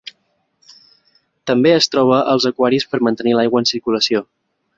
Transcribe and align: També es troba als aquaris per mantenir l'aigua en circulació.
També 1.51 1.73
es 1.81 1.89
troba 1.97 2.23
als 2.33 2.49
aquaris 2.51 2.87
per 2.95 3.01
mantenir 3.09 3.37
l'aigua 3.37 3.63
en 3.65 3.71
circulació. 3.75 4.25